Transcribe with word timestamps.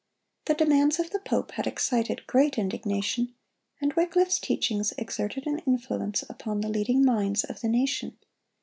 The 0.45 0.55
demands 0.55 0.97
of 0.99 1.11
the 1.11 1.19
pope 1.19 1.51
had 1.51 1.67
excited 1.67 2.25
great 2.25 2.57
indignation, 2.57 3.35
and 3.79 3.93
Wycliffe's 3.93 4.39
teachings 4.39 4.93
exerted 4.97 5.45
an 5.45 5.59
influence 5.67 6.23
upon 6.23 6.61
the 6.61 6.69
leading 6.69 7.05
minds 7.05 7.43
of 7.43 7.61
the 7.61 7.69
nation. 7.69 8.17